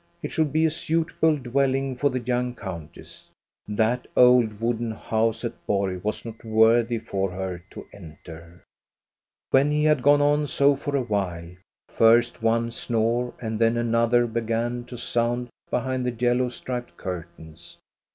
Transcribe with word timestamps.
It 0.23 0.31
should 0.31 0.51
be 0.51 0.65
a 0.65 0.71
suitable 0.71 1.37
dwelling 1.37 1.95
for 1.95 2.09
the 2.09 2.21
young 2.21 2.55
countess. 2.55 3.29
That 3.67 4.07
old 4.17 4.59
wooden 4.59 4.89
house 4.89 5.45
at 5.45 5.53
Borg 5.67 6.03
was 6.03 6.25
not 6.25 6.43
worthy 6.43 6.97
for 6.97 7.29
her 7.29 7.63
to 7.69 7.85
enter. 7.93 8.63
When 9.51 9.69
he 9.69 9.83
had 9.83 10.01
gone 10.01 10.19
on 10.19 10.47
so 10.47 10.75
for 10.75 10.95
a 10.95 11.03
while, 11.03 11.49
first 11.87 12.41
one 12.41 12.71
snore 12.71 13.35
and 13.39 13.59
then 13.59 13.77
another 13.77 14.25
began 14.25 14.85
to 14.85 14.97
sound 14.97 15.49
behind 15.69 16.03
the 16.03 16.11
yellow 16.25 16.49
striped 16.49 16.97
curtains. 16.97 17.77